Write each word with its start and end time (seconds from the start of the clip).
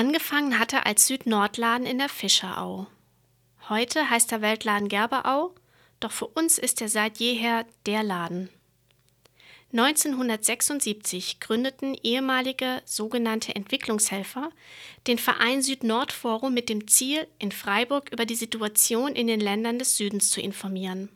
Angefangen 0.00 0.58
hat 0.58 0.72
er 0.72 0.86
als 0.86 1.08
Süd-Nord-Laden 1.08 1.84
in 1.84 1.98
der 1.98 2.08
Fischerau. 2.08 2.86
Heute 3.68 4.08
heißt 4.08 4.30
der 4.30 4.40
Weltladen 4.40 4.88
Gerberau, 4.88 5.54
doch 6.00 6.10
für 6.10 6.26
uns 6.26 6.56
ist 6.56 6.80
er 6.80 6.88
seit 6.88 7.18
jeher 7.18 7.66
der 7.84 8.02
Laden. 8.02 8.48
1976 9.74 11.38
gründeten 11.38 11.94
ehemalige 12.02 12.80
sogenannte 12.86 13.54
Entwicklungshelfer 13.54 14.48
den 15.06 15.18
Verein 15.18 15.60
Süd-Nord-Forum 15.60 16.54
mit 16.54 16.70
dem 16.70 16.88
Ziel, 16.88 17.26
in 17.38 17.52
Freiburg 17.52 18.10
über 18.10 18.24
die 18.24 18.36
Situation 18.36 19.14
in 19.14 19.26
den 19.26 19.40
Ländern 19.40 19.78
des 19.78 19.98
Südens 19.98 20.30
zu 20.30 20.40
informieren. 20.40 21.10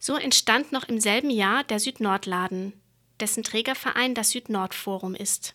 So 0.00 0.16
entstand 0.16 0.72
noch 0.72 0.88
im 0.88 0.98
selben 0.98 1.30
Jahr 1.30 1.62
der 1.62 1.78
Süd-Nord-Laden, 1.78 2.72
dessen 3.20 3.44
Trägerverein 3.44 4.16
das 4.16 4.30
Süd-Nord-Forum 4.30 5.14
ist. 5.14 5.54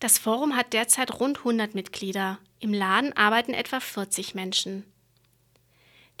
Das 0.00 0.18
Forum 0.18 0.54
hat 0.54 0.72
derzeit 0.72 1.18
rund 1.18 1.38
100 1.38 1.74
Mitglieder, 1.74 2.38
im 2.60 2.72
Laden 2.72 3.12
arbeiten 3.16 3.52
etwa 3.52 3.80
40 3.80 4.34
Menschen. 4.34 4.84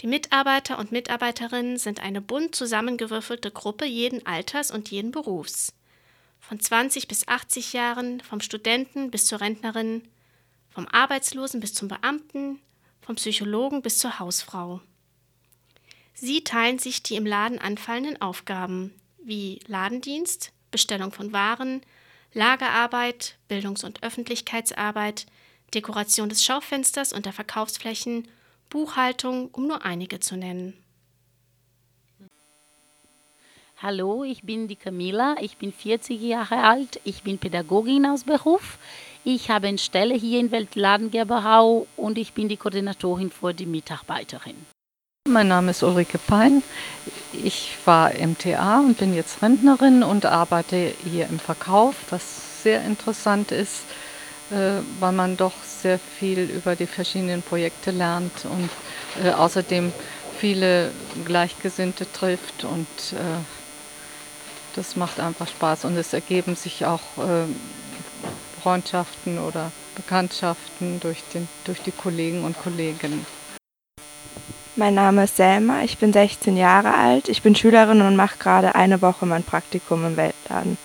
Die 0.00 0.06
Mitarbeiter 0.06 0.78
und 0.78 0.92
Mitarbeiterinnen 0.92 1.76
sind 1.76 2.00
eine 2.00 2.20
bunt 2.20 2.54
zusammengewürfelte 2.54 3.50
Gruppe 3.50 3.84
jeden 3.84 4.24
Alters 4.26 4.70
und 4.70 4.90
jeden 4.90 5.10
Berufs. 5.10 5.72
Von 6.40 6.60
20 6.60 7.08
bis 7.08 7.26
80 7.26 7.72
Jahren, 7.72 8.20
vom 8.20 8.40
Studenten 8.40 9.10
bis 9.10 9.26
zur 9.26 9.40
Rentnerin, 9.40 10.06
vom 10.70 10.86
Arbeitslosen 10.86 11.60
bis 11.60 11.74
zum 11.74 11.88
Beamten, 11.88 12.60
vom 13.00 13.16
Psychologen 13.16 13.82
bis 13.82 13.98
zur 13.98 14.18
Hausfrau. 14.18 14.80
Sie 16.14 16.42
teilen 16.42 16.78
sich 16.78 17.02
die 17.02 17.16
im 17.16 17.26
Laden 17.26 17.58
anfallenden 17.58 18.20
Aufgaben 18.20 18.94
wie 19.22 19.60
Ladendienst, 19.66 20.52
Bestellung 20.70 21.12
von 21.12 21.32
Waren, 21.32 21.82
Lagerarbeit, 22.34 23.36
Bildungs- 23.48 23.84
und 23.84 24.02
Öffentlichkeitsarbeit, 24.02 25.26
Dekoration 25.74 26.28
des 26.28 26.44
Schaufensters 26.44 27.12
und 27.12 27.26
der 27.26 27.32
Verkaufsflächen 27.32 28.28
Buchhaltung, 28.70 29.48
um 29.52 29.66
nur 29.66 29.84
einige 29.84 30.20
zu 30.20 30.36
nennen. 30.36 30.74
Hallo, 33.80 34.24
ich 34.24 34.42
bin 34.42 34.66
die 34.66 34.76
Camilla, 34.76 35.36
ich 35.40 35.56
bin 35.56 35.72
40 35.72 36.20
Jahre 36.20 36.64
alt, 36.64 37.00
ich 37.04 37.22
bin 37.22 37.38
Pädagogin 37.38 38.06
aus 38.06 38.24
Beruf. 38.24 38.76
Ich 39.24 39.50
habe 39.50 39.68
eine 39.68 39.78
Stelle 39.78 40.14
hier 40.14 40.40
in 40.40 40.50
Weltladengerberau 40.50 41.86
und 41.96 42.18
ich 42.18 42.32
bin 42.32 42.48
die 42.48 42.56
Koordinatorin 42.56 43.30
für 43.30 43.54
die 43.54 43.66
Mitarbeiterin. 43.66 44.56
Mein 45.28 45.48
Name 45.48 45.72
ist 45.72 45.82
Ulrike 45.82 46.16
Pein. 46.16 46.62
Ich 47.34 47.76
war 47.84 48.12
MTA 48.14 48.80
und 48.80 48.96
bin 48.96 49.14
jetzt 49.14 49.42
Rentnerin 49.42 50.02
und 50.02 50.24
arbeite 50.24 50.94
hier 51.04 51.28
im 51.28 51.38
Verkauf, 51.38 51.94
was 52.08 52.62
sehr 52.62 52.82
interessant 52.82 53.52
ist, 53.52 53.82
äh, 54.50 54.80
weil 55.00 55.12
man 55.12 55.36
doch 55.36 55.52
sehr 55.62 55.98
viel 55.98 56.44
über 56.44 56.76
die 56.76 56.86
verschiedenen 56.86 57.42
Projekte 57.42 57.90
lernt 57.90 58.46
und 58.46 58.70
äh, 59.22 59.30
außerdem 59.32 59.92
viele 60.38 60.92
Gleichgesinnte 61.26 62.10
trifft 62.10 62.64
und 62.64 62.86
äh, 63.12 64.76
das 64.76 64.96
macht 64.96 65.20
einfach 65.20 65.48
Spaß 65.48 65.84
und 65.84 65.96
es 65.96 66.14
ergeben 66.14 66.54
sich 66.54 66.86
auch 66.86 67.00
Freundschaften 68.62 69.40
oder 69.40 69.72
Bekanntschaften 69.96 71.00
durch, 71.00 71.24
den, 71.34 71.48
durch 71.64 71.82
die 71.82 71.90
Kollegen 71.90 72.44
und 72.44 72.56
Kolleginnen. 72.56 73.26
Mein 74.78 74.94
Name 74.94 75.24
ist 75.24 75.36
Selma, 75.36 75.82
ich 75.82 75.98
bin 75.98 76.12
16 76.12 76.56
Jahre 76.56 76.94
alt, 76.94 77.28
ich 77.28 77.42
bin 77.42 77.56
Schülerin 77.56 78.00
und 78.00 78.14
mache 78.14 78.38
gerade 78.38 78.76
eine 78.76 79.02
Woche 79.02 79.26
mein 79.26 79.42
Praktikum 79.42 80.06
im 80.06 80.16
Weltladen. 80.16 80.78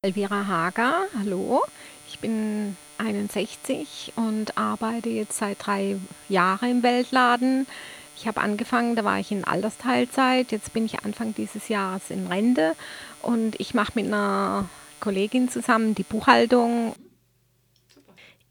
Elvira 0.00 0.46
Hager, 0.46 1.02
hallo. 1.18 1.60
Ich 2.08 2.18
bin 2.18 2.78
61 2.96 4.14
und 4.16 4.56
arbeite 4.56 5.10
jetzt 5.10 5.36
seit 5.36 5.66
drei 5.66 5.96
Jahren 6.30 6.70
im 6.70 6.82
Weltladen. 6.82 7.66
Ich 8.16 8.26
habe 8.26 8.40
angefangen, 8.40 8.96
da 8.96 9.04
war 9.04 9.18
ich 9.18 9.30
in 9.32 9.44
Altersteilzeit. 9.44 10.50
Jetzt 10.50 10.72
bin 10.72 10.86
ich 10.86 11.04
Anfang 11.04 11.34
dieses 11.34 11.68
Jahres 11.68 12.08
in 12.08 12.26
Rente 12.26 12.74
und 13.20 13.60
ich 13.60 13.74
mache 13.74 13.92
mit 13.96 14.06
einer 14.06 14.66
Kollegin 14.98 15.50
zusammen 15.50 15.94
die 15.94 16.04
Buchhaltung. 16.04 16.94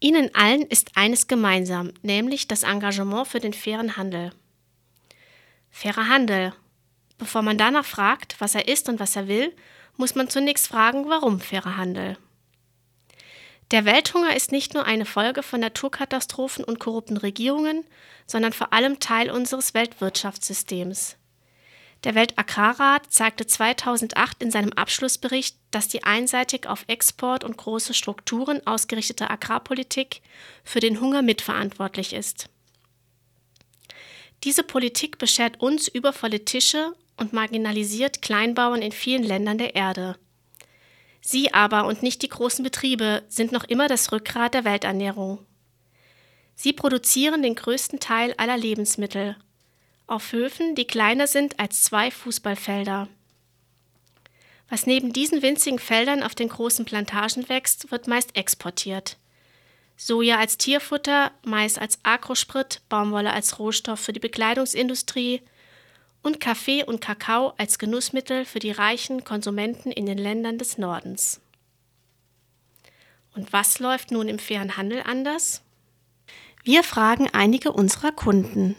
Ihnen 0.00 0.34
allen 0.34 0.62
ist 0.62 0.96
eines 0.96 1.26
gemeinsam, 1.28 1.92
nämlich 2.02 2.48
das 2.48 2.62
Engagement 2.62 3.28
für 3.28 3.38
den 3.38 3.52
fairen 3.52 3.96
Handel. 3.98 4.32
Fairer 5.70 6.08
Handel. 6.08 6.54
Bevor 7.18 7.42
man 7.42 7.58
danach 7.58 7.84
fragt, 7.84 8.40
was 8.40 8.54
er 8.54 8.66
ist 8.66 8.88
und 8.88 8.98
was 8.98 9.14
er 9.14 9.28
will, 9.28 9.54
muss 9.98 10.14
man 10.14 10.30
zunächst 10.30 10.68
fragen, 10.68 11.08
warum 11.08 11.40
fairer 11.40 11.76
Handel. 11.76 12.16
Der 13.70 13.84
Welthunger 13.84 14.34
ist 14.34 14.50
nicht 14.50 14.74
nur 14.74 14.84
eine 14.84 15.04
Folge 15.04 15.42
von 15.42 15.60
Naturkatastrophen 15.60 16.64
und 16.64 16.80
korrupten 16.80 17.18
Regierungen, 17.18 17.84
sondern 18.26 18.52
vor 18.52 18.72
allem 18.72 18.98
Teil 18.98 19.30
unseres 19.30 19.74
Weltwirtschaftssystems. 19.74 21.16
Der 22.04 22.14
Weltagrarrat 22.14 23.12
zeigte 23.12 23.46
2008 23.46 24.42
in 24.42 24.50
seinem 24.50 24.72
Abschlussbericht, 24.72 25.56
dass 25.70 25.88
die 25.88 26.04
einseitig 26.04 26.66
auf 26.66 26.84
Export 26.86 27.44
und 27.44 27.58
große 27.58 27.92
Strukturen 27.92 28.66
ausgerichtete 28.66 29.28
Agrarpolitik 29.28 30.22
für 30.64 30.80
den 30.80 31.00
Hunger 31.00 31.20
mitverantwortlich 31.20 32.14
ist. 32.14 32.48
Diese 34.44 34.62
Politik 34.62 35.18
beschert 35.18 35.60
uns 35.60 35.88
übervolle 35.88 36.46
Tische 36.46 36.94
und 37.18 37.34
marginalisiert 37.34 38.22
Kleinbauern 38.22 38.80
in 38.80 38.92
vielen 38.92 39.22
Ländern 39.22 39.58
der 39.58 39.74
Erde. 39.74 40.16
Sie 41.20 41.52
aber 41.52 41.84
und 41.84 42.02
nicht 42.02 42.22
die 42.22 42.30
großen 42.30 42.62
Betriebe 42.62 43.22
sind 43.28 43.52
noch 43.52 43.64
immer 43.64 43.88
das 43.88 44.10
Rückgrat 44.10 44.54
der 44.54 44.64
Welternährung. 44.64 45.44
Sie 46.54 46.72
produzieren 46.72 47.42
den 47.42 47.54
größten 47.54 48.00
Teil 48.00 48.32
aller 48.38 48.56
Lebensmittel 48.56 49.36
auf 50.10 50.32
Höfen, 50.32 50.74
die 50.74 50.86
kleiner 50.86 51.26
sind 51.26 51.58
als 51.58 51.82
zwei 51.82 52.10
Fußballfelder. 52.10 53.08
Was 54.68 54.86
neben 54.86 55.12
diesen 55.12 55.42
winzigen 55.42 55.78
Feldern 55.78 56.22
auf 56.22 56.34
den 56.34 56.48
großen 56.48 56.84
Plantagen 56.84 57.48
wächst, 57.48 57.90
wird 57.90 58.06
meist 58.06 58.36
exportiert. 58.36 59.16
Soja 59.96 60.38
als 60.38 60.56
Tierfutter, 60.56 61.32
Mais 61.44 61.76
als 61.76 61.98
Agrosprit, 62.04 62.80
Baumwolle 62.88 63.32
als 63.32 63.58
Rohstoff 63.58 64.00
für 64.00 64.12
die 64.12 64.20
Bekleidungsindustrie, 64.20 65.42
und 66.22 66.38
Kaffee 66.38 66.84
und 66.84 67.00
Kakao 67.00 67.54
als 67.56 67.78
Genussmittel 67.78 68.44
für 68.44 68.58
die 68.58 68.70
reichen 68.70 69.24
Konsumenten 69.24 69.90
in 69.90 70.06
den 70.06 70.18
Ländern 70.18 70.58
des 70.58 70.76
Nordens. 70.76 71.40
Und 73.34 73.52
was 73.52 73.78
läuft 73.78 74.10
nun 74.10 74.28
im 74.28 74.38
fairen 74.38 74.76
Handel 74.76 75.02
anders? 75.04 75.62
Wir 76.62 76.82
fragen 76.82 77.28
einige 77.32 77.72
unserer 77.72 78.12
Kunden. 78.12 78.76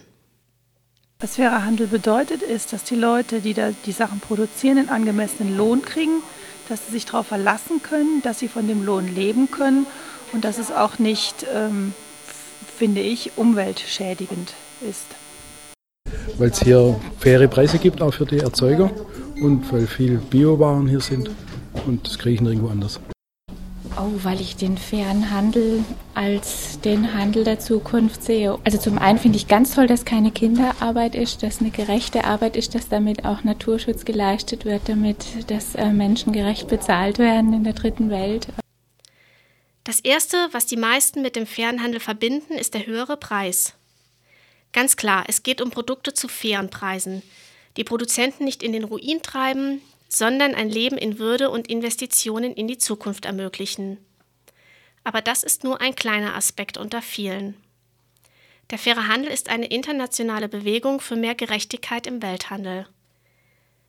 Was 1.21 1.35
fairer 1.35 1.63
Handel 1.63 1.87
bedeutet, 1.87 2.41
ist, 2.41 2.73
dass 2.73 2.83
die 2.83 2.95
Leute, 2.95 3.41
die 3.41 3.53
da 3.53 3.69
die 3.85 3.91
Sachen 3.91 4.19
produzieren, 4.19 4.77
einen 4.77 4.89
angemessenen 4.89 5.55
Lohn 5.55 5.83
kriegen, 5.83 6.23
dass 6.67 6.85
sie 6.85 6.91
sich 6.91 7.05
darauf 7.05 7.27
verlassen 7.27 7.81
können, 7.83 8.21
dass 8.23 8.39
sie 8.39 8.47
von 8.47 8.67
dem 8.67 8.83
Lohn 8.83 9.07
leben 9.13 9.49
können 9.51 9.85
und 10.33 10.43
dass 10.43 10.57
es 10.57 10.71
auch 10.71 10.99
nicht, 10.99 11.45
ähm, 11.53 11.93
finde 12.77 13.01
ich, 13.01 13.31
umweltschädigend 13.37 14.53
ist 14.81 15.05
weil 16.37 16.49
es 16.49 16.61
hier 16.61 16.99
faire 17.19 17.47
Preise 17.47 17.77
gibt, 17.77 18.01
auch 18.01 18.13
für 18.13 18.25
die 18.25 18.39
Erzeuger 18.39 18.89
und 19.41 19.71
weil 19.71 19.85
viel 19.87 20.17
Biowaren 20.17 20.87
hier 20.87 20.99
sind 20.99 21.29
und 21.85 22.07
das 22.07 22.17
kriege 22.17 22.35
ich 22.35 22.41
nirgendwo 22.41 22.69
anders. 22.69 22.99
Oh, 23.97 24.23
weil 24.23 24.39
ich 24.39 24.55
den 24.55 24.77
fairen 24.77 25.31
Handel 25.31 25.83
als 26.13 26.79
den 26.79 27.13
Handel 27.13 27.43
der 27.43 27.59
Zukunft 27.59 28.23
sehe. 28.23 28.57
Also 28.63 28.77
zum 28.77 28.97
einen 28.97 29.19
finde 29.19 29.37
ich 29.37 29.47
ganz 29.47 29.75
toll, 29.75 29.85
dass 29.85 30.05
keine 30.05 30.31
Kinderarbeit 30.31 31.13
ist, 31.13 31.43
dass 31.43 31.59
eine 31.59 31.71
gerechte 31.71 32.23
Arbeit 32.23 32.55
ist, 32.55 32.73
dass 32.73 32.87
damit 32.87 33.25
auch 33.25 33.43
Naturschutz 33.43 34.05
geleistet 34.05 34.63
wird, 34.65 34.87
damit 34.87 35.49
dass 35.51 35.75
äh, 35.75 35.91
Menschen 35.91 36.31
gerecht 36.31 36.69
bezahlt 36.69 37.19
werden 37.19 37.53
in 37.53 37.63
der 37.63 37.73
dritten 37.73 38.09
Welt. 38.09 38.47
Das 39.83 39.99
Erste, 39.99 40.37
was 40.51 40.65
die 40.65 40.77
meisten 40.77 41.21
mit 41.21 41.35
dem 41.35 41.45
fairen 41.45 41.83
Handel 41.83 41.99
verbinden, 41.99 42.53
ist 42.53 42.73
der 42.73 42.85
höhere 42.85 43.17
Preis. 43.17 43.73
Ganz 44.73 44.95
klar, 44.95 45.25
es 45.27 45.43
geht 45.43 45.61
um 45.61 45.69
Produkte 45.69 46.13
zu 46.13 46.27
fairen 46.29 46.69
Preisen, 46.69 47.23
die 47.77 47.83
Produzenten 47.83 48.45
nicht 48.45 48.63
in 48.63 48.71
den 48.71 48.85
Ruin 48.85 49.21
treiben, 49.21 49.81
sondern 50.13 50.53
ein 50.53 50.69
Leben 50.69 50.97
in 50.97 51.19
Würde 51.19 51.49
und 51.49 51.69
Investitionen 51.69 52.53
in 52.53 52.67
die 52.67 52.77
Zukunft 52.77 53.23
ermöglichen. 53.23 53.97
Aber 55.05 55.21
das 55.21 55.41
ist 55.41 55.63
nur 55.63 55.79
ein 55.79 55.95
kleiner 55.95 56.35
Aspekt 56.35 56.77
unter 56.77 57.01
vielen. 57.01 57.55
Der 58.71 58.77
faire 58.77 59.07
Handel 59.07 59.31
ist 59.31 59.49
eine 59.49 59.67
internationale 59.67 60.49
Bewegung 60.49 60.99
für 60.99 61.15
mehr 61.15 61.33
Gerechtigkeit 61.33 62.07
im 62.07 62.21
Welthandel. 62.21 62.87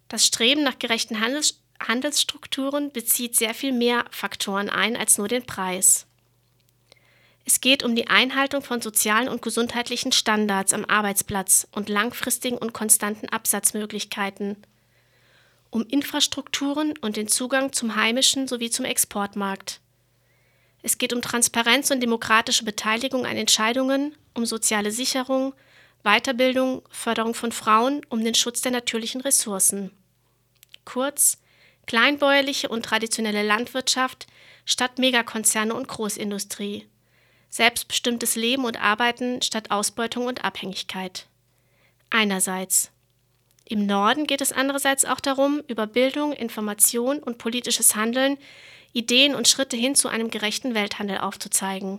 Das 0.08 0.24
Streben 0.24 0.62
nach 0.62 0.78
gerechten 0.78 1.20
Handels 1.20 1.58
Handelsstrukturen 1.80 2.92
bezieht 2.92 3.34
sehr 3.34 3.54
viel 3.54 3.72
mehr 3.72 4.04
Faktoren 4.12 4.70
ein 4.70 4.96
als 4.96 5.18
nur 5.18 5.26
den 5.26 5.44
Preis. 5.44 6.06
Es 7.44 7.60
geht 7.60 7.82
um 7.82 7.96
die 7.96 8.06
Einhaltung 8.06 8.62
von 8.62 8.80
sozialen 8.80 9.28
und 9.28 9.42
gesundheitlichen 9.42 10.12
Standards 10.12 10.72
am 10.72 10.84
Arbeitsplatz 10.84 11.66
und 11.72 11.88
langfristigen 11.88 12.56
und 12.56 12.72
konstanten 12.72 13.28
Absatzmöglichkeiten, 13.28 14.64
um 15.72 15.86
Infrastrukturen 15.86 16.94
und 16.98 17.16
den 17.16 17.28
Zugang 17.28 17.72
zum 17.72 17.96
heimischen 17.96 18.46
sowie 18.46 18.70
zum 18.70 18.84
Exportmarkt. 18.84 19.80
Es 20.82 20.98
geht 20.98 21.14
um 21.14 21.22
Transparenz 21.22 21.90
und 21.90 22.00
demokratische 22.00 22.64
Beteiligung 22.64 23.24
an 23.24 23.38
Entscheidungen, 23.38 24.14
um 24.34 24.44
soziale 24.44 24.92
Sicherung, 24.92 25.54
Weiterbildung, 26.04 26.82
Förderung 26.90 27.34
von 27.34 27.52
Frauen, 27.52 28.04
um 28.10 28.22
den 28.22 28.34
Schutz 28.34 28.60
der 28.60 28.72
natürlichen 28.72 29.22
Ressourcen. 29.22 29.90
Kurz, 30.84 31.38
kleinbäuerliche 31.86 32.68
und 32.68 32.84
traditionelle 32.84 33.42
Landwirtschaft 33.42 34.26
statt 34.66 34.98
Megakonzerne 34.98 35.74
und 35.74 35.88
Großindustrie. 35.88 36.86
Selbstbestimmtes 37.48 38.36
Leben 38.36 38.66
und 38.66 38.80
Arbeiten 38.80 39.40
statt 39.40 39.70
Ausbeutung 39.70 40.26
und 40.26 40.44
Abhängigkeit. 40.44 41.26
Einerseits. 42.10 42.91
Im 43.72 43.86
Norden 43.86 44.26
geht 44.26 44.42
es 44.42 44.52
andererseits 44.52 45.06
auch 45.06 45.18
darum, 45.18 45.62
über 45.66 45.86
Bildung, 45.86 46.34
Information 46.34 47.20
und 47.20 47.38
politisches 47.38 47.96
Handeln 47.96 48.36
Ideen 48.92 49.34
und 49.34 49.48
Schritte 49.48 49.78
hin 49.78 49.94
zu 49.94 50.08
einem 50.08 50.30
gerechten 50.30 50.74
Welthandel 50.74 51.16
aufzuzeigen. 51.16 51.98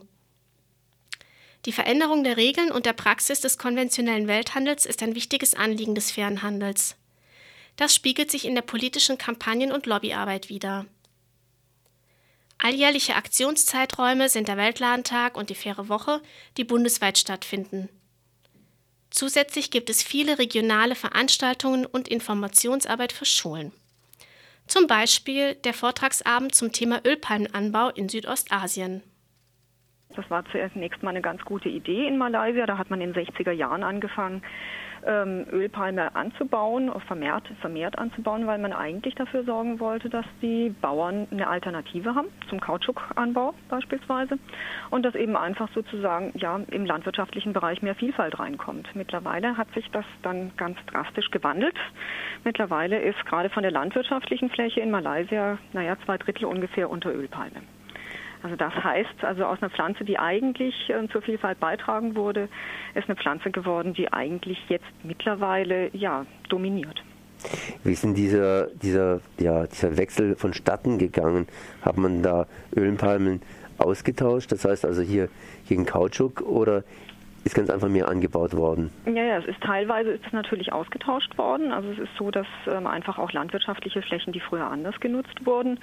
Die 1.66 1.72
Veränderung 1.72 2.24
der 2.24 2.38
Regeln 2.38 2.72
und 2.72 2.86
der 2.86 2.94
Praxis 2.94 3.42
des 3.42 3.58
konventionellen 3.58 4.28
Welthandels 4.28 4.86
ist 4.86 5.02
ein 5.02 5.16
wichtiges 5.16 5.56
Anliegen 5.56 5.96
des 5.96 6.12
fairen 6.12 6.44
Handels. 6.44 6.96
Das 7.76 7.96
spiegelt 7.96 8.30
sich 8.30 8.46
in 8.46 8.54
der 8.54 8.62
politischen 8.62 9.18
Kampagnen- 9.18 9.72
und 9.72 9.88
Lobbyarbeit 9.88 10.50
wider. 10.50 10.86
Alljährliche 12.60 13.16
Aktionszeiträume 13.16 14.30
sind 14.30 14.48
der 14.48 14.58
Weltladentag 14.58 15.36
und 15.36 15.50
die 15.50 15.56
Faire 15.56 15.90
Woche, 15.90 16.22
die 16.56 16.66
bundesweit 16.66 17.18
stattfinden. 17.18 17.90
Zusätzlich 19.14 19.70
gibt 19.70 19.92
es 19.92 20.02
viele 20.02 20.40
regionale 20.40 20.96
Veranstaltungen 20.96 21.86
und 21.86 22.08
Informationsarbeit 22.08 23.14
für 23.14 23.26
Schulen. 23.26 23.72
Zum 24.66 24.88
Beispiel 24.88 25.54
der 25.54 25.76
Vortragsabend 25.76 26.56
zum 26.56 26.72
Thema 26.72 27.00
Ölpalmenanbau 27.06 27.90
in 27.90 28.10
Südostasien. 28.10 29.04
Das 30.16 30.28
war 30.32 30.44
zunächst 30.52 31.04
mal 31.04 31.12
eine 31.12 31.22
ganz 31.22 31.44
gute 31.44 31.70
Idee 31.70 32.08
in 32.08 32.18
Malaysia. 32.18 32.66
Da 32.66 32.80
hat 32.80 32.90
man 32.90 33.02
in 33.02 33.14
den 33.14 33.24
60er 33.24 33.52
Jahren 33.52 33.84
angefangen, 33.84 34.42
ähm, 35.06 35.46
Ölpalme 35.52 36.16
anzubauen, 36.16 36.92
vermehrt, 37.08 37.48
vermehrt 37.62 37.98
anzubauen, 37.98 38.48
weil 38.48 38.58
man 38.58 38.74
eigentlich 38.74 39.16
dafür 39.16 39.44
sorgen 39.44 39.80
wollte, 39.80 40.10
dass 40.10 40.26
die 40.42 40.70
Bauern 40.82 41.28
eine 41.32 41.48
Alternative 41.48 42.16
haben 42.16 42.28
zum 42.50 42.60
Kautschukanbau 42.60 43.54
beispielsweise 43.70 44.38
und 44.90 45.04
dass 45.04 45.16
eben 45.16 45.36
einfach 45.36 45.70
sozusagen 45.74 46.32
ja 46.36 46.60
im 46.72 46.86
landwirtschaftlichen 46.86 47.54
Bereich 47.54 47.82
mehr 47.82 47.96
Vielfalt 47.96 48.40
reinkommt. 48.40 48.96
Mittlerweile 48.96 49.58
hat 49.58 49.72
sich 49.74 49.90
das 49.92 50.06
dann 50.22 50.52
ganz 50.58 50.78
drastisch 50.88 51.32
gewandelt. 51.32 51.76
Mittlerweile 52.44 53.00
ist 53.00 53.26
gerade 53.26 53.50
von 53.50 53.64
der 53.64 53.72
landwirtschaftlichen 53.72 54.50
Fläche 54.50 54.82
in 54.82 54.92
Malaysia, 54.92 55.58
naja, 55.74 55.98
zwei 56.06 56.18
Drittel 56.18 56.46
ungefähr 56.46 56.90
unter 56.90 57.14
Ölpalme. 57.14 57.62
Also 58.44 58.58
das 58.58 58.74
heißt, 58.74 59.24
also 59.24 59.46
aus 59.46 59.62
einer 59.62 59.70
Pflanze, 59.70 60.04
die 60.04 60.20
eigentlich 60.20 60.76
äh, 60.90 61.08
zur 61.08 61.22
Vielfalt 61.22 61.62
beitragen 61.62 62.16
wurde, 62.16 62.50
ist 62.94 63.08
eine 63.08 63.16
Pflanze 63.16 63.52
geworden, 63.52 63.94
die 63.94 64.12
eigentlich 64.12 64.60
jetzt 64.68 64.86
mittlerweile 65.02 65.90
ja 65.96 66.26
dominiert. 66.50 67.02
Wie 67.84 67.94
ist 67.94 68.04
denn 68.04 68.14
dieser, 68.14 68.68
dieser, 68.68 69.22
ja, 69.40 69.66
dieser 69.66 69.98
Wechsel 69.98 70.36
vonstatten 70.36 70.98
gegangen? 70.98 71.48
Hat 71.82 71.98
man 71.98 72.22
da 72.22 72.48
Ölpalmen 72.76 73.42
ausgetauscht, 73.78 74.52
das 74.52 74.66
heißt 74.66 74.86
also 74.86 75.02
hier 75.02 75.30
gegen 75.68 75.86
Kautschuk 75.86 76.42
oder 76.42 76.84
ist 77.44 77.56
ganz 77.56 77.70
einfach 77.70 77.90
mehr 77.90 78.08
angebaut 78.08 78.56
worden. 78.56 78.90
Ja, 79.06 79.24
ja, 79.24 79.38
es 79.38 79.46
ist 79.46 79.62
teilweise 79.62 80.12
ist 80.12 80.26
es 80.26 80.34
natürlich 80.34 80.72
ausgetauscht 80.72 81.38
worden. 81.38 81.72
Also 81.72 81.90
es 81.90 82.00
ist 82.00 82.16
so, 82.18 82.32
dass 82.32 82.48
ähm, 82.68 82.88
einfach 82.88 83.18
auch 83.18 83.32
landwirtschaftliche 83.32 84.02
Flächen, 84.02 84.32
die 84.32 84.40
früher 84.40 84.66
anders 84.66 85.00
genutzt 85.00 85.46
wurden, 85.46 85.80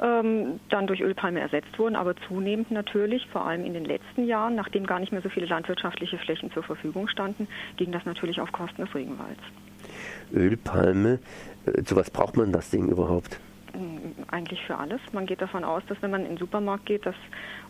ähm, 0.00 0.60
dann 0.70 0.86
durch 0.86 1.00
Ölpalme 1.00 1.40
ersetzt 1.40 1.78
wurden. 1.78 1.96
Aber 1.96 2.14
zunehmend 2.28 2.70
natürlich, 2.70 3.26
vor 3.28 3.44
allem 3.44 3.64
in 3.64 3.74
den 3.74 3.84
letzten 3.84 4.24
Jahren, 4.24 4.54
nachdem 4.54 4.86
gar 4.86 5.00
nicht 5.00 5.12
mehr 5.12 5.22
so 5.22 5.28
viele 5.28 5.46
landwirtschaftliche 5.46 6.18
Flächen 6.18 6.50
zur 6.52 6.62
Verfügung 6.62 7.08
standen, 7.08 7.46
ging 7.76 7.92
das 7.92 8.04
natürlich 8.06 8.40
auf 8.40 8.50
Kosten 8.52 8.82
des 8.82 8.94
Regenwalds. 8.94 9.42
Ölpalme, 10.32 11.18
äh, 11.66 11.82
zu 11.82 11.94
was 11.96 12.10
braucht 12.10 12.36
man 12.36 12.52
das 12.52 12.70
Ding 12.70 12.88
überhaupt? 12.88 13.38
Eigentlich 14.30 14.62
für 14.62 14.76
alles. 14.76 15.00
Man 15.12 15.26
geht 15.26 15.40
davon 15.40 15.64
aus, 15.64 15.82
dass 15.88 16.00
wenn 16.02 16.10
man 16.10 16.22
in 16.22 16.28
den 16.30 16.38
Supermarkt 16.38 16.86
geht, 16.86 17.06
dass 17.06 17.14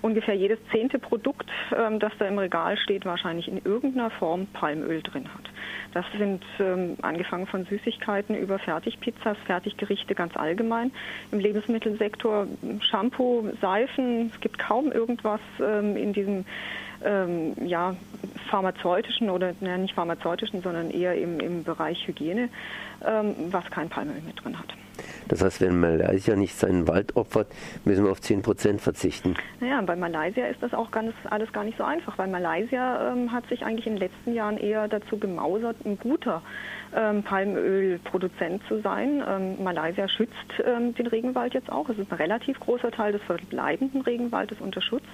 ungefähr 0.00 0.34
jedes 0.34 0.58
zehnte 0.70 0.98
Produkt, 0.98 1.50
ähm, 1.76 1.98
das 1.98 2.12
da 2.18 2.26
im 2.26 2.38
Regal 2.38 2.76
steht, 2.76 3.04
wahrscheinlich 3.04 3.48
in 3.48 3.60
irgendeiner 3.64 4.10
Form 4.10 4.46
Palmöl 4.46 5.02
drin 5.02 5.28
hat. 5.32 5.50
Das 5.92 6.04
sind 6.16 6.44
ähm, 6.58 6.96
angefangen 7.02 7.46
von 7.46 7.64
Süßigkeiten 7.66 8.34
über 8.34 8.58
Fertigpizzas, 8.58 9.36
Fertiggerichte 9.46 10.14
ganz 10.14 10.36
allgemein. 10.36 10.90
Im 11.30 11.38
Lebensmittelsektor 11.38 12.46
Shampoo, 12.80 13.50
Seifen, 13.60 14.30
es 14.32 14.40
gibt 14.40 14.58
kaum 14.58 14.90
irgendwas 14.90 15.40
ähm, 15.60 15.96
in 15.96 16.12
diesem 16.12 16.44
ähm, 17.04 17.54
ja, 17.66 17.96
pharmazeutischen 18.48 19.30
oder 19.30 19.54
na, 19.60 19.76
nicht 19.76 19.94
pharmazeutischen, 19.94 20.62
sondern 20.62 20.90
eher 20.90 21.14
im, 21.16 21.40
im 21.40 21.64
Bereich 21.64 22.06
Hygiene, 22.06 22.48
ähm, 23.04 23.34
was 23.50 23.70
kein 23.70 23.88
Palmöl 23.88 24.20
mit 24.24 24.42
drin 24.42 24.58
hat. 24.58 24.74
Das 25.32 25.42
heißt, 25.42 25.62
wenn 25.62 25.80
Malaysia 25.80 26.36
nicht 26.36 26.54
seinen 26.54 26.86
Wald 26.86 27.16
opfert, 27.16 27.46
müssen 27.86 28.04
wir 28.04 28.12
auf 28.12 28.20
10 28.20 28.42
Prozent 28.42 28.82
verzichten. 28.82 29.34
Naja, 29.60 29.80
bei 29.80 29.96
Malaysia 29.96 30.44
ist 30.44 30.62
das 30.62 30.74
auch 30.74 30.90
ganz, 30.90 31.14
alles 31.30 31.50
gar 31.54 31.64
nicht 31.64 31.78
so 31.78 31.84
einfach, 31.84 32.18
weil 32.18 32.28
Malaysia 32.28 33.10
ähm, 33.10 33.32
hat 33.32 33.46
sich 33.46 33.64
eigentlich 33.64 33.86
in 33.86 33.94
den 33.94 34.00
letzten 34.00 34.34
Jahren 34.34 34.58
eher 34.58 34.88
dazu 34.88 35.16
gemausert, 35.16 35.76
ein 35.86 35.98
guter 35.98 36.42
ähm, 36.94 37.22
Palmölproduzent 37.22 38.62
zu 38.68 38.82
sein. 38.82 39.24
Ähm, 39.26 39.64
Malaysia 39.64 40.06
schützt 40.06 40.34
ähm, 40.66 40.94
den 40.96 41.06
Regenwald 41.06 41.54
jetzt 41.54 41.72
auch. 41.72 41.88
Es 41.88 41.96
ist 41.96 42.12
ein 42.12 42.18
relativ 42.18 42.60
großer 42.60 42.90
Teil 42.90 43.12
des 43.12 43.22
verbleibenden 43.22 44.02
Regenwaldes 44.02 44.60
unter 44.60 44.82
Schutz. 44.82 45.04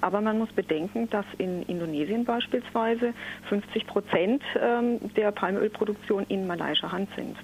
Aber 0.00 0.20
man 0.20 0.38
muss 0.38 0.52
bedenken, 0.52 1.10
dass 1.10 1.26
in 1.38 1.64
Indonesien 1.64 2.24
beispielsweise 2.24 3.12
50 3.48 3.88
Prozent 3.88 4.42
ähm, 4.56 5.00
der 5.16 5.32
Palmölproduktion 5.32 6.26
in 6.28 6.46
Malaysia 6.46 6.92
Hand 6.92 7.08
sind. 7.16 7.36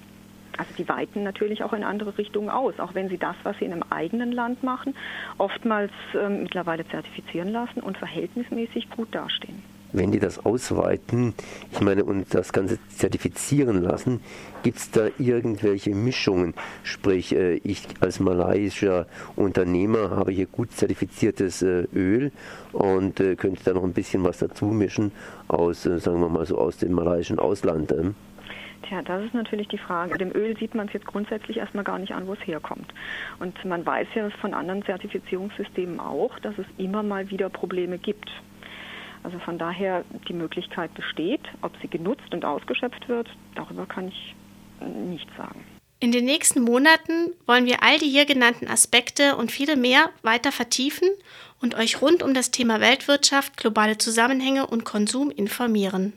Also 0.61 0.75
die 0.77 0.87
weiten 0.91 1.23
natürlich 1.23 1.65
auch 1.65 1.73
in 1.73 1.83
andere 1.83 2.19
Richtungen 2.19 2.51
aus, 2.51 2.79
auch 2.81 2.95
wenn 2.95 3.09
sie 3.09 3.17
das, 3.17 3.35
was 3.45 3.57
sie 3.57 3.65
in 3.65 3.73
einem 3.73 3.85
eigenen 3.89 4.31
Land 4.31 4.62
machen, 4.62 4.95
oftmals 5.39 5.91
ähm, 6.15 6.43
mittlerweile 6.43 6.87
zertifizieren 6.87 7.49
lassen 7.49 7.81
und 7.81 7.97
verhältnismäßig 7.97 8.91
gut 8.91 9.09
dastehen. 9.15 9.62
Wenn 9.93 10.12
die 10.12 10.19
das 10.19 10.45
ausweiten, 10.45 11.33
ich 11.73 11.81
meine, 11.81 12.05
und 12.05 12.35
das 12.35 12.53
Ganze 12.53 12.79
zertifizieren 12.91 13.83
lassen, 13.83 14.21
gibt 14.62 14.77
es 14.77 14.91
da 14.91 15.09
irgendwelche 15.19 15.95
Mischungen? 15.95 16.53
Sprich, 16.83 17.35
äh, 17.35 17.55
ich 17.65 17.85
als 18.01 18.21
malaysischer 18.21 19.07
Unternehmer 19.37 20.11
habe 20.11 20.31
hier 20.31 20.47
gut 20.47 20.73
zertifiziertes 20.73 21.62
äh, 21.62 21.87
Öl 21.95 22.33
und 22.73 23.19
äh, 23.19 23.35
könnte 23.35 23.64
da 23.64 23.73
noch 23.73 23.83
ein 23.83 23.95
bisschen 23.95 24.23
was 24.25 24.38
dazu 24.38 24.67
mischen 24.67 25.11
aus, 25.49 25.85
sagen 25.85 26.21
wir 26.21 26.29
mal 26.29 26.45
so, 26.45 26.59
aus 26.59 26.76
dem 26.76 26.93
malaysischen 26.93 27.38
Ausland. 27.38 27.93
Tja, 28.83 29.03
das 29.03 29.25
ist 29.25 29.35
natürlich 29.35 29.69
die 29.69 29.79
Frage. 29.79 30.17
Dem 30.17 30.35
Öl 30.35 30.57
sieht 30.57 30.75
man 30.75 30.87
es 30.87 30.93
jetzt 30.93 31.07
grundsätzlich 31.07 31.59
erstmal 31.59 31.85
gar 31.85 31.99
nicht 31.99 32.13
an, 32.13 32.27
wo 32.27 32.33
es 32.33 32.47
herkommt. 32.47 32.93
Und 33.39 33.63
man 33.65 33.85
weiß 33.85 34.09
ja 34.15 34.31
von 34.31 34.55
anderen 34.55 34.85
Zertifizierungssystemen 34.85 36.01
auch, 36.01 36.39
dass 36.41 36.57
es 36.59 36.67
immer 36.79 37.03
mal 37.03 37.31
wieder 37.31 37.51
Probleme 37.51 37.99
gibt. 37.99 38.31
Also 39.23 39.39
von 39.39 39.59
daher 39.59 40.05
die 40.29 40.33
Möglichkeit 40.33 40.95
besteht, 40.95 41.43
ob 41.61 41.73
sie 41.83 41.89
genutzt 41.89 42.33
und 42.33 42.45
ausgeschöpft 42.45 43.09
wird, 43.09 43.29
darüber 43.55 43.85
kann 43.85 44.09
ich 44.09 44.35
nichts 44.81 45.31
sagen. 45.37 45.63
In 46.03 46.13
den 46.13 46.25
nächsten 46.25 46.63
Monaten 46.63 47.35
wollen 47.45 47.67
wir 47.67 47.83
all 47.83 47.99
die 47.99 48.09
hier 48.09 48.25
genannten 48.25 48.67
Aspekte 48.69 49.37
und 49.37 49.53
viele 49.53 49.77
mehr 49.77 50.09
weiter 50.23 50.51
vertiefen 50.51 51.09
und 51.61 51.75
euch 51.75 52.01
rund 52.01 52.23
um 52.23 52.33
das 52.33 52.51
Thema 52.51 52.81
Weltwirtschaft, 52.81 53.59
globale 53.59 53.99
Zusammenhänge 53.99 54.67
und 54.67 54.87
Konsum 54.87 55.31
informieren. 55.31 56.15